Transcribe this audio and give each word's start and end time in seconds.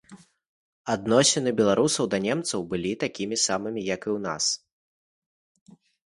Адносіны 0.93 1.51
беларусаў 1.59 2.05
да 2.13 2.17
немцаў 2.23 2.63
былі 2.71 2.93
такімі 3.03 3.37
самымі, 3.47 3.83
як 3.95 4.01
і 4.09 4.13
ў 4.13 4.23
нас. 4.27 5.75